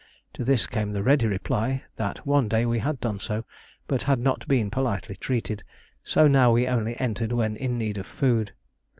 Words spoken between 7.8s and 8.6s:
of food.